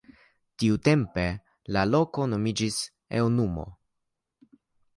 [0.61, 1.25] Tiutempe
[1.77, 2.81] la loko nomiĝis
[3.21, 3.67] Eŭnumo.